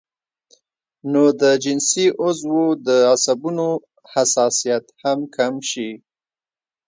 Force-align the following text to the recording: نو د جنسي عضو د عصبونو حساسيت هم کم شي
نو 1.11 1.23
د 1.41 1.43
جنسي 1.63 2.05
عضو 2.21 2.63
د 2.87 2.87
عصبونو 3.13 3.67
حساسيت 4.11 4.85
هم 5.01 5.19
کم 5.35 5.53
شي 5.69 5.89